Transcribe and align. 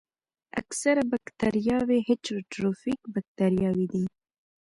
اکثره 0.61 1.01
باکتریاوې 1.11 1.99
هیټروټروفیک 2.07 2.99
باکتریاوې 3.13 3.85
دي. 3.93 4.03